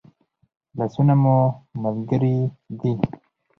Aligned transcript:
لاسونه 0.77 1.13
مو 1.21 1.37
ملګري 1.83 2.37
دي 2.79 2.93